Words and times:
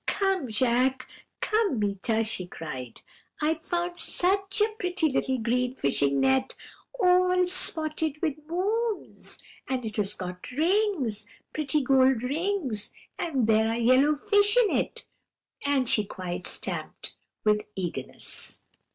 "'Come, 0.07 0.47
Jacques! 0.49 1.07
come, 1.41 1.77
Meeta!' 1.77 2.23
she 2.23 2.47
cried, 2.47 3.01
'I 3.39 3.49
have 3.49 3.61
found 3.63 3.99
such 3.99 4.59
a 4.61 4.73
pretty 4.79 5.11
little 5.11 5.37
green 5.37 5.75
fishing 5.75 6.21
net, 6.21 6.55
all 6.99 7.45
spotted 7.45 8.19
with 8.19 8.43
moons; 8.47 9.37
and 9.69 9.85
it 9.85 9.97
has 9.97 10.15
got 10.15 10.49
rings, 10.53 11.27
pretty 11.53 11.81
gold 11.83 12.23
rings; 12.23 12.91
and 13.19 13.45
there 13.45 13.69
are 13.69 13.77
yellow 13.77 14.15
fish 14.15 14.57
in 14.67 14.75
it.' 14.75 15.05
And 15.67 15.87
she 15.87 16.03
quite 16.03 16.47
stamped 16.47 17.15
with 17.43 17.61
eagerness. 17.75 18.57